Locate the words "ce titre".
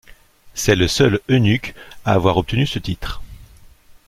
2.65-3.21